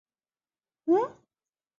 [0.03, 1.21] 曷为先言王而后言正月？